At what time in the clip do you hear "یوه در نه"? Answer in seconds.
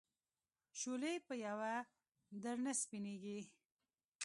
1.45-2.73